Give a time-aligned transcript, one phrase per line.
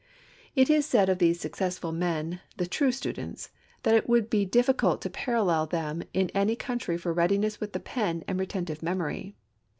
[0.55, 3.51] It is said of these successful men, the true students,
[3.83, 7.79] that it would be difficult to parallel them in any country for readiness with the
[7.79, 9.35] pen and retentive memory.